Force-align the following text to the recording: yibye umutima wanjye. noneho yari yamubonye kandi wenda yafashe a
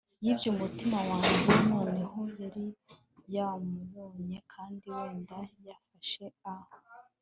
yibye 0.23 0.47
umutima 0.55 0.97
wanjye. 1.09 1.51
noneho 1.71 2.19
yari 2.39 2.65
yamubonye 3.35 4.37
kandi 4.53 4.83
wenda 4.95 5.37
yafashe 5.67 6.25
a 6.53 6.53